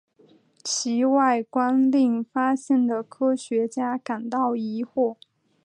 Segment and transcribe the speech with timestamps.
[0.63, 5.15] 其外观令发现的科学家感到疑惑。